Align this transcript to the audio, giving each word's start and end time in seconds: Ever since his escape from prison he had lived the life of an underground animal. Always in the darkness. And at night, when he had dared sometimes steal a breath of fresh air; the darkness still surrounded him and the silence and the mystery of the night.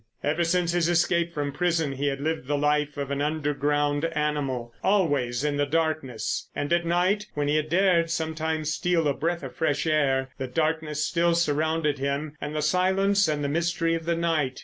Ever 0.23 0.43
since 0.43 0.71
his 0.71 0.89
escape 0.89 1.31
from 1.31 1.51
prison 1.51 1.91
he 1.91 2.07
had 2.07 2.19
lived 2.21 2.47
the 2.47 2.57
life 2.57 2.97
of 2.97 3.11
an 3.11 3.21
underground 3.21 4.03
animal. 4.05 4.73
Always 4.83 5.43
in 5.43 5.57
the 5.57 5.67
darkness. 5.67 6.49
And 6.55 6.73
at 6.73 6.87
night, 6.87 7.27
when 7.35 7.47
he 7.47 7.55
had 7.57 7.69
dared 7.69 8.09
sometimes 8.09 8.73
steal 8.73 9.07
a 9.07 9.13
breath 9.13 9.43
of 9.43 9.55
fresh 9.55 9.85
air; 9.85 10.31
the 10.39 10.47
darkness 10.47 11.05
still 11.05 11.35
surrounded 11.35 11.99
him 11.99 12.35
and 12.41 12.55
the 12.55 12.63
silence 12.63 13.27
and 13.27 13.43
the 13.43 13.47
mystery 13.47 13.93
of 13.93 14.05
the 14.05 14.15
night. 14.15 14.59